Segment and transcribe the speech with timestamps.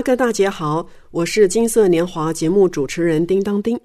[0.00, 3.78] 大哥大姐好，我是金色年华节目主持人叮当叮。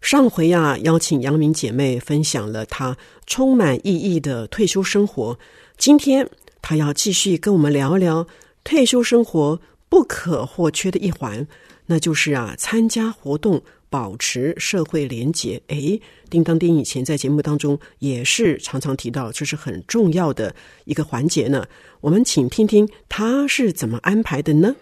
[0.00, 5.38] 上回呀，邀请杨明姐妹分享了她充满意义的退休生活。
[5.78, 6.28] 今天
[6.60, 8.26] 她要继续跟我们聊聊
[8.64, 11.46] 退休生活不可或缺的一环，
[11.86, 15.62] 那就是啊，参加活动，保持社会连结。
[15.68, 20.52] 诶，叮当叮以前在节目当中也是常常提到，这是很重要的
[20.86, 21.64] 一个环节呢。
[22.00, 24.74] 我们请听听她是怎么安排的呢？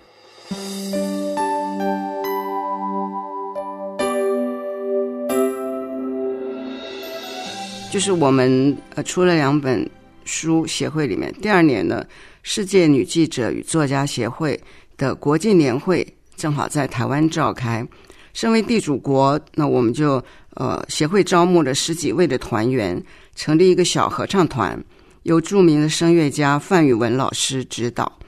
[7.91, 9.89] 就是我们呃出了两本
[10.25, 12.07] 书，协会里面第二年呢，
[12.43, 14.59] 世界女记者与作家协会
[14.97, 17.87] 的国际年会正好在台湾召开。
[18.35, 20.23] 身为地主国，那我们就
[20.55, 23.03] 呃协会招募了十几位的团员，
[23.35, 24.83] 成立一个小合唱团，
[25.25, 28.19] 由著名的声乐家范宇文老师指导。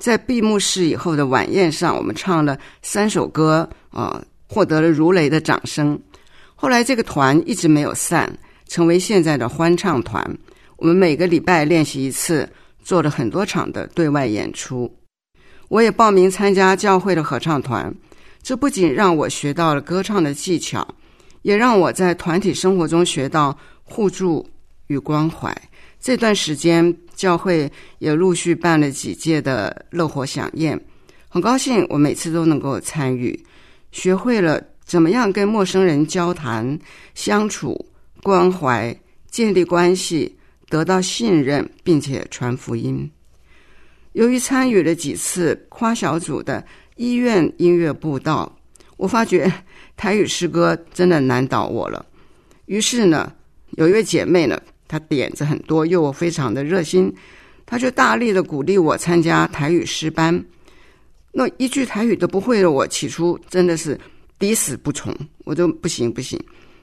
[0.00, 5.96] 在闭幕式以后的晚宴上，我们唱了三首歌，啊，获得了如雷的掌声。
[6.56, 8.36] 后来这个团一直没有散。
[8.70, 10.24] 成为现在的欢唱团，
[10.76, 12.48] 我们每个礼拜练习一次，
[12.84, 14.88] 做了很多场的对外演出。
[15.66, 17.92] 我也报名参加教会的合唱团，
[18.44, 20.86] 这不仅让我学到了歌唱的技巧，
[21.42, 24.48] 也让我在团体生活中学到互助
[24.86, 25.52] 与关怀。
[25.98, 30.82] 这段时间，教会也陆续办了几届的乐活响宴，
[31.28, 33.38] 很高兴我每次都能够参与，
[33.92, 36.78] 学会了怎么样跟陌生人交谈
[37.14, 37.76] 相处。
[38.22, 38.98] 关怀、
[39.30, 40.34] 建立关系、
[40.70, 43.10] 得到信任，并且传福音。
[44.12, 46.64] 由于参与了几次夸小组的
[46.96, 48.50] 医院音乐布道，
[48.96, 49.52] 我发觉
[49.94, 52.04] 台语诗歌真的难倒我了。
[52.64, 53.30] 于是呢，
[53.72, 54.58] 有一位姐妹呢，
[54.90, 57.14] 他点子很多，又非常的热心，
[57.64, 60.44] 他就大力的鼓励我参加台语诗班。
[61.30, 63.96] 那一句台语都不会的，我起初真的是
[64.38, 65.14] 抵死不从，
[65.44, 66.36] 我都不行不行。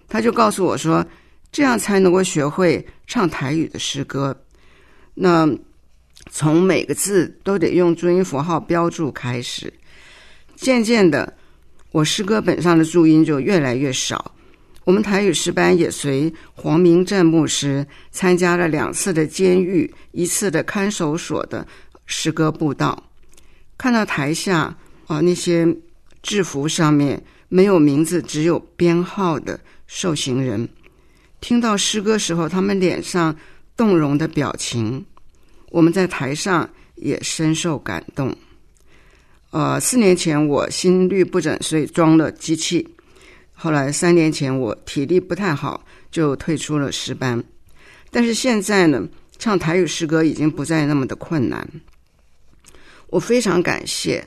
[0.08, 1.06] 他就告诉我说。
[1.50, 4.38] 这样才能够学会唱台语的诗歌。
[5.14, 5.50] 那
[6.30, 9.74] 从每个字都得用注音符号标注开始，
[10.58, 11.34] 渐渐的，
[11.94, 14.36] 我诗歌本上的注音就越来越少。
[14.88, 21.68] 我们台语诗班也随黄明正牧师参加了两次的监狱，一次的看守所的
[22.06, 23.04] 诗歌布道。
[23.78, 24.74] 看到台下
[25.08, 25.68] 啊那些
[26.24, 30.70] 制服上面没有名字，只有编号的受刑人。
[31.42, 33.36] 听到诗歌时候，他们脸上
[33.76, 35.06] 动容的表情，
[35.70, 38.34] 我们在台上也深受感动。
[39.50, 42.88] 呃，四年前我心律不整，所以装了机器。
[43.60, 47.44] 后来三年前我体力不太好，就退出了诗班。
[48.12, 49.08] 但是现在呢，
[49.40, 51.68] 唱台语诗歌已经不再那么的困难。
[53.08, 54.24] 我非常感谢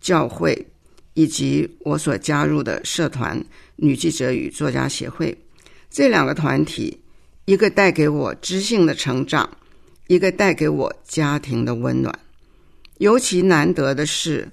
[0.00, 0.66] 教会
[1.14, 3.42] 以及我所加入的社团——
[3.76, 5.36] 女记者与作家协会。
[5.90, 7.00] 这两个团体，
[7.46, 9.48] 一个带给我知性的成长，
[10.08, 12.16] 一个带给我家庭的温暖。
[12.98, 14.46] 尤其难得的是，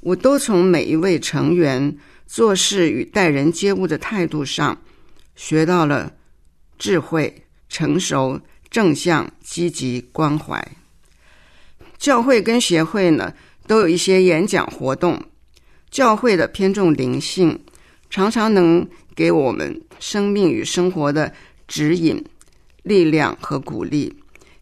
[0.00, 1.96] 我都从每一位成员
[2.32, 4.80] 做事与待人接物的态度上，
[5.36, 6.10] 学到了
[6.78, 10.66] 智慧、成熟、正向、积极、关怀。
[11.98, 13.34] 教会跟协会呢，
[13.66, 15.22] 都有一些演讲活动。
[15.90, 17.62] 教会的偏重灵性，
[18.08, 18.88] 常常能。
[19.14, 21.30] 给我们生命与生活的
[21.68, 22.24] 指引、
[22.82, 24.10] 力量和鼓励。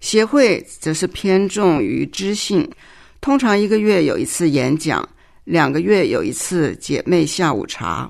[0.01, 2.69] 协会则是偏重于知性，
[3.21, 5.09] 通常一个月有一次演讲，
[5.51, 8.09] 两个月有一次姐妹下午茶，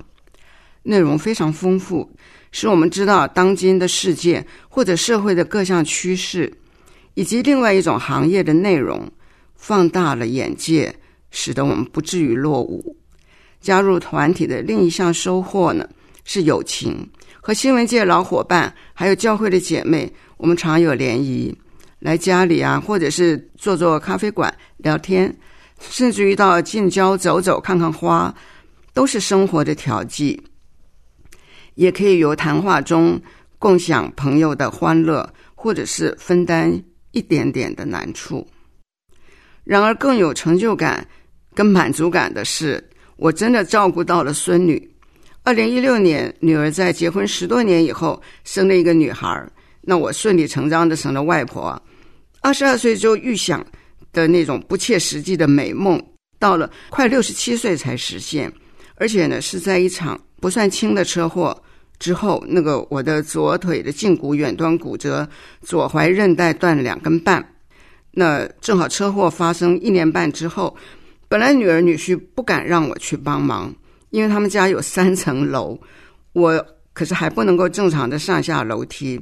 [0.83, 2.07] 内容非常丰富，
[2.51, 6.53] 使我们知道当今的世界或者社会的各项趋势，
[7.15, 9.11] 以及另外一种行业的内容，
[9.55, 10.95] 放大了眼界，
[11.31, 12.95] 使得我们不至于落伍。
[13.59, 15.89] 加入团体的另一项收获呢？
[16.23, 17.09] 是友情，
[17.41, 21.57] 和新闻界老伙伴，还有教会的姐妹，我们常有联谊，
[21.97, 25.35] 来家里啊，或者是坐坐咖啡馆聊天，
[25.89, 28.33] 甚至于到近郊走走看看花，
[28.93, 30.41] 都是生活的调剂。
[31.75, 33.19] 也可以由谈话中
[33.57, 36.81] 共享朋友的欢乐，或者是分担
[37.11, 38.45] 一点点的难处。
[39.63, 41.07] 然而，更有成就感
[41.53, 42.83] 跟满足感的是，
[43.15, 44.89] 我真的照顾到了孙女。
[45.43, 49.47] 二零一六年，女儿在结婚十多年以后生了一个女孩
[49.81, 51.81] 那我顺理成章的成了外婆。
[52.41, 53.65] 二十二岁就预想
[54.13, 56.01] 的那种不切实际的美梦，
[56.39, 58.51] 到了快六十七岁才实现，
[58.95, 61.59] 而且呢是在一场不算轻的车祸
[61.99, 65.27] 之后，那个我的左腿的胫骨远端骨折，
[65.61, 67.45] 左踝韧带断了两根半。
[68.11, 70.75] 那正好车祸发生一年半之后，
[71.29, 73.73] 本来女儿女婿不敢让我去帮忙，
[74.09, 75.79] 因为他们家有三层楼，
[76.33, 79.21] 我可是还不能够正常的上下楼梯。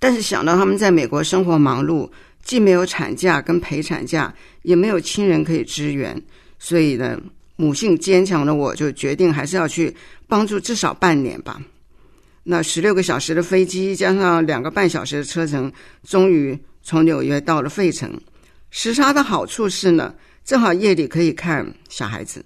[0.00, 2.10] 但是想到他们在美国生活忙碌，
[2.42, 6.20] 既没有产假跟陪产假，也没有亲人可以支援，
[6.58, 7.20] 所以呢，
[7.56, 9.94] 母性坚强的我就决定还是要去
[10.26, 11.62] 帮助至少半年吧。
[12.42, 15.72] 那十六个小时的飞机加上两个半小时的车程，
[16.04, 18.20] 终于从纽约到了费城。
[18.70, 20.12] 时差的好处是呢，
[20.44, 22.44] 正好夜里可以看小孩子，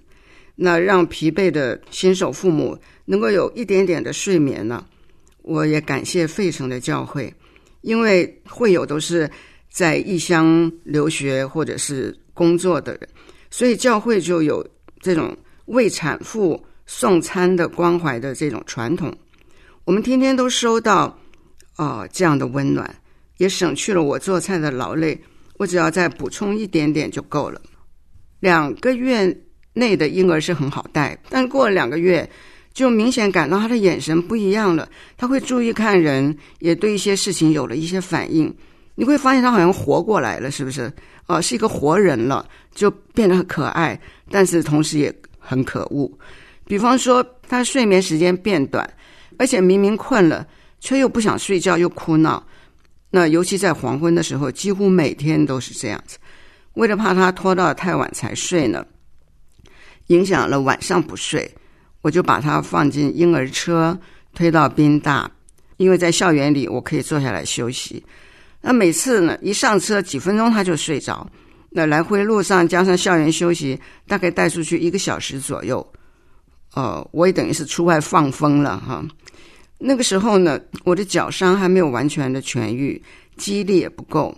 [0.55, 4.85] 那让疲惫的新手父母能够有一点点的睡眠呢。
[5.41, 7.33] 我也感谢费城的教会。
[7.81, 9.29] 因为会友都是
[9.69, 13.09] 在异乡留学或者是工作的人，
[13.49, 14.67] 所以教会就有
[14.99, 15.35] 这种
[15.65, 19.13] 为产妇送餐的关怀的这种传统。
[19.85, 21.17] 我们天天都收到
[21.75, 22.95] 啊这样的温暖，
[23.37, 25.19] 也省去了我做菜的劳累。
[25.57, 27.61] 我只要再补充一点点就够了。
[28.39, 29.35] 两个月
[29.73, 32.29] 内的婴儿是很好带，但过了两个月。
[32.73, 34.87] 就明显感到他的眼神不一样了，
[35.17, 38.55] 他会注意看人，也对一些事情有了一些反应。
[38.99, 40.91] 你会发现他好像活过来了，是不是？
[41.27, 43.99] 啊，是一个活人了，就变得很可爱，
[44.31, 46.11] 但是同时也很可恶。
[46.65, 48.89] 比方说，他睡眠时间变短，
[49.37, 50.47] 而且明明困了，
[50.79, 52.43] 却又不想睡觉，又哭闹。
[53.11, 56.17] 那尤其在黄昏的时候，几乎每天都是这样子。
[56.73, 58.83] 为了怕他拖到太晚才睡呢，
[60.07, 61.49] 影响了晚上不睡。
[62.01, 63.97] 我就把他放进婴儿车，
[64.33, 65.29] 推到宾大，
[65.75, 68.03] 因为在校园里我可以坐下来休息。
[68.61, 71.29] 那每次呢，一上车几分钟他就睡着。
[71.69, 75.85] 那来回路上加上校园休息，大概带出去一个小时左右。
[76.73, 79.05] 呃，我也等于是出外放风了哈。
[79.77, 83.01] 那个时候呢，我的脚伤还没有完全的痊愈，
[83.35, 84.35] 记忆力也不够。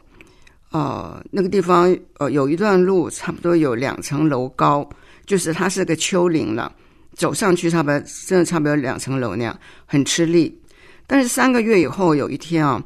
[0.71, 4.87] 呃，那个地方呃有一段路差不多有两层楼高，
[5.25, 6.71] 就是它是个丘陵了。
[7.15, 10.57] 走上去差不多，真的差不多两层楼那样，很吃力。
[11.05, 12.81] 但是三个月以后，有一天啊，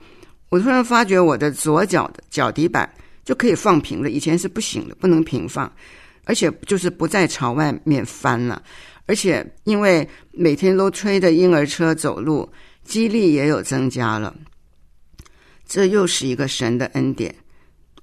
[0.53, 2.87] 我突然发觉我的左脚的脚底板
[3.25, 5.73] 就可以放平了，以前是不行的，不能平放，
[6.25, 8.61] 而且就是不再朝外面翻了。
[9.07, 12.47] 而且因为每天都推着婴儿车走路，
[12.83, 14.31] 肌力也有增加了。
[15.67, 17.33] 这又是一个神的恩典，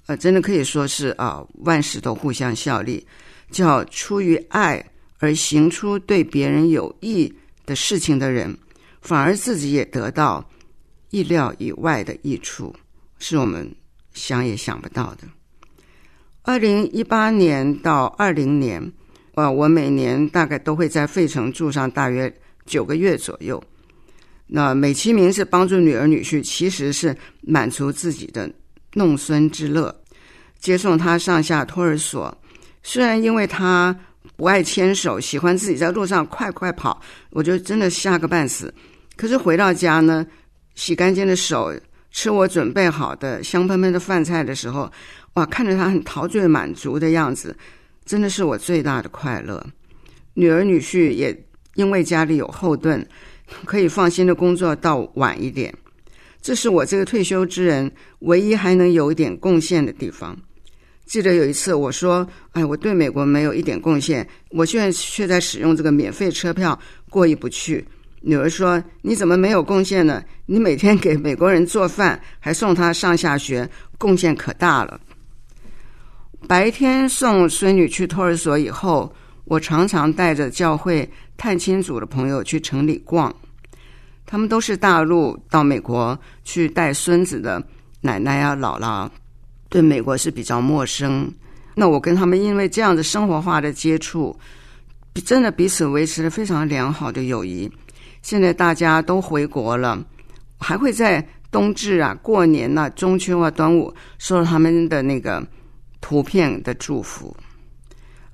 [0.07, 3.07] 呃，真的可以说是啊，万事都互相效力，
[3.49, 4.85] 叫出于爱。
[5.19, 7.33] 而行出对别人有益
[7.65, 8.57] 的事情的人，
[9.01, 10.43] 反而自己也得到
[11.11, 12.75] 意料以外的益处，
[13.19, 13.71] 是我们
[14.13, 15.27] 想也想不到的。
[16.41, 18.91] 二零一八年到二零年，
[19.35, 22.33] 啊，我每年大概都会在费城住上大约
[22.65, 23.63] 九个月左右。
[24.47, 28.51] 那美其名是帮助女儿女婿，其实是满足自己的
[28.93, 29.95] 弄孙之乐，
[30.59, 32.35] 接送他上下托儿所。
[32.81, 33.95] 虽然因为他。
[34.37, 38.73] 不爱牵手，喜欢自己在路上快快跑，我就真的吓个半死。
[39.15, 40.25] 可是回到家呢，
[40.75, 41.73] 洗干净的手，
[42.11, 44.91] 吃我准备好的香喷喷的饭菜的时候，
[45.33, 47.55] 哇，看着他很陶醉满足的样子，
[48.05, 49.65] 真的是我最大的快乐。
[50.33, 51.37] 女儿女婿也
[51.75, 53.05] 因为家里有后盾，
[53.65, 55.73] 可以放心的工作到晚一点，
[56.41, 60.37] 这是我这个退休之人唯一还能有一点贡献的地方。
[61.05, 67.85] 记得有一次我说：“哎，我对美国没有一点贡献，我现在却在使用这个免费车票过意不去。”
[68.21, 70.23] 女儿说：“你怎么没有贡献呢？
[70.45, 75.01] 你每天给美国人做饭，还送他上下学，贡献可大了。”
[76.47, 79.11] 白天送孙女去托儿所以后，
[79.45, 83.35] 我常常带着教会探亲组的朋友去城里逛，
[84.25, 87.63] 他们都是大陆到美国去带孙子的
[88.01, 89.09] 奶奶啊、姥姥。
[89.69, 91.31] 对美国是比较陌生，
[91.75, 94.37] 那我跟他们因为这样的生活化的接触，
[95.25, 97.71] 真的彼此维持了非常良好的友谊。
[98.21, 100.03] 现在大家都回国了，
[100.59, 105.45] 还会在冬至啊、过年呐、中秋啊、端午收到他们的那个
[105.99, 107.35] 图片的祝福。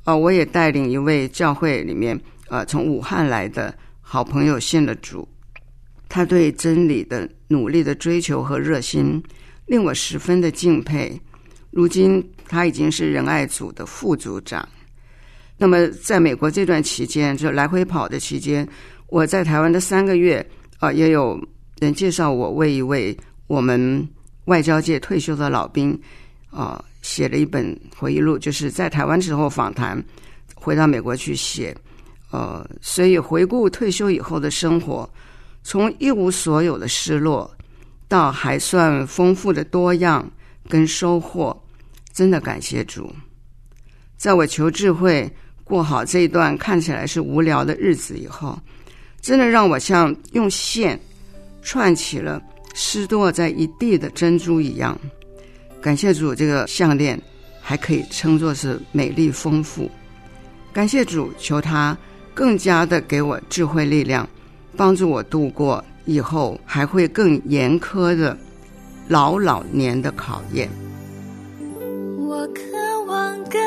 [0.03, 5.27] 啊，我也带领一位教会里面呃从武汉来的好朋友信了主，
[6.07, 9.21] 他对真理的努力的追求和热心，
[9.65, 11.19] 令我十分的敬佩。
[11.71, 14.67] 如今他已经是仁爱组的副组长。
[15.57, 18.67] 那么在美国这段期间，就来回跑的期间，
[19.07, 20.45] 我在台湾的三个月
[20.79, 21.39] 啊，也有
[21.79, 24.07] 人介绍我为一位我们
[24.45, 25.97] 外交界退休的老兵
[26.49, 30.03] 啊写了一本回忆录，就是在台湾时候访谈，
[30.55, 31.75] 回到美国去写。
[32.31, 35.09] 呃，所以回顾退休以后的生活，
[35.63, 37.49] 从一无所有的失落，
[38.07, 40.29] 到还算丰富的多样
[40.67, 41.57] 跟收获，
[42.13, 43.09] 真的感谢主。
[44.17, 45.31] 在我求智慧。
[45.63, 48.57] 过好这一段看起来是无聊的日子以后，
[49.27, 50.97] 真的让我像用线
[51.61, 52.41] 串起了
[52.73, 54.97] 失落在一地的珍珠一样。
[55.81, 57.21] 感谢主，这个项链
[57.59, 59.91] 还可以称作是美丽丰富。
[60.71, 61.97] 感谢主，求他
[62.33, 64.25] 更加的给我智慧力量，
[64.77, 68.37] 帮助我度过以后还会更严苛的
[69.09, 70.69] 老老年的考验。
[72.17, 72.61] 我渴
[73.07, 73.59] 望更。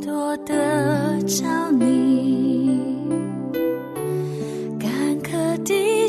[0.00, 2.49] 多的找你，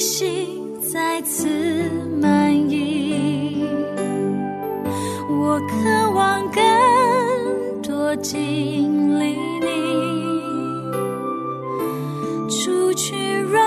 [0.01, 1.47] 心再次
[2.19, 3.63] 满意。
[5.29, 6.63] 我渴望更
[7.83, 9.69] 多经历你，
[12.49, 13.63] 除去软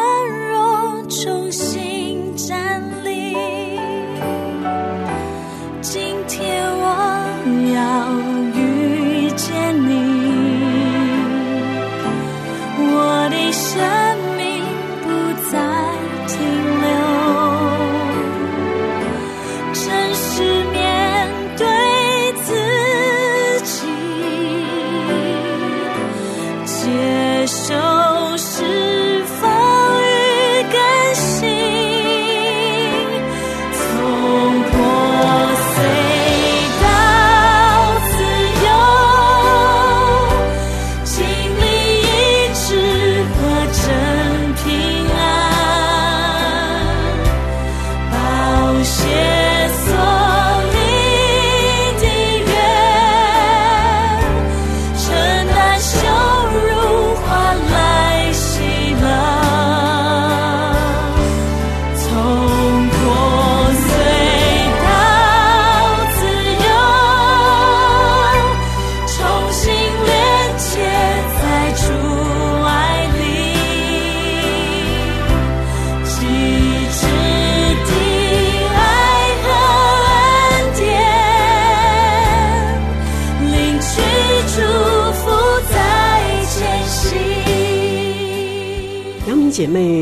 [0.50, 3.36] 弱，重新站立。
[5.80, 6.84] 今天我
[7.72, 8.34] 要。
[13.76, 14.03] 姐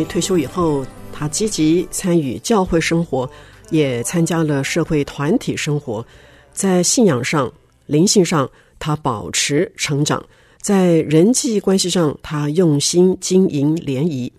[0.04, 3.28] 退休以后，他积极参与教会生活，
[3.70, 6.04] 也参加了社会团体生活。
[6.52, 7.52] 在信仰上、
[7.86, 10.20] 灵性上，他保持成长；
[10.60, 14.32] 在人际关系上，他用心经营联谊。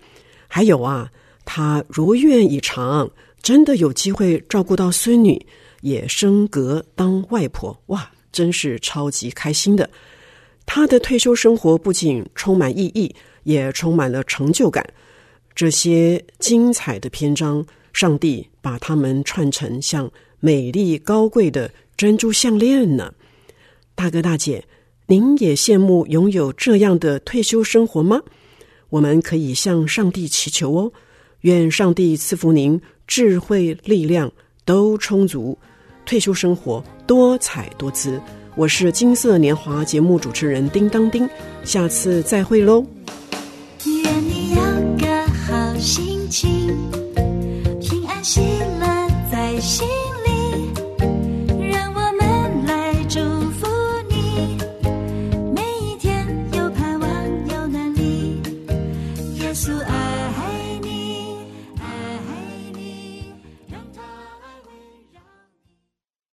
[0.46, 1.10] 还有啊，
[1.44, 3.10] 他如愿以偿，
[3.42, 5.44] 真的有机会照顾到孙女，
[5.80, 7.76] 也升格当外婆。
[7.86, 9.88] 哇，真是超级开心的！
[10.66, 14.82] 他的退休生活不仅充满意义，也充满了成就感。
[15.54, 23.14] 这些精彩的篇章，上帝把它们串成像美丽高贵的珍珠项链呢。
[23.94, 24.64] 大哥大姐，
[25.06, 28.20] 您也羡慕拥有这样的退休生活吗？
[28.90, 30.92] 我们可以向上帝祈求哦，
[31.42, 34.32] 愿上帝赐福您智慧、力量
[34.64, 35.56] 都充足，
[36.04, 38.20] 退休生活多彩多姿。
[38.56, 41.28] 我是金色年华节目主持人叮当叮，
[41.64, 42.84] 下次再会喽。